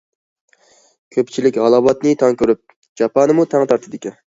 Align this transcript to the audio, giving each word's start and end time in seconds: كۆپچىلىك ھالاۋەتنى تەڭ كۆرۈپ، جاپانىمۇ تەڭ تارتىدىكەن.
كۆپچىلىك 1.17 1.61
ھالاۋەتنى 1.67 2.17
تەڭ 2.25 2.43
كۆرۈپ، 2.43 2.77
جاپانىمۇ 3.05 3.51
تەڭ 3.57 3.73
تارتىدىكەن. 3.73 4.23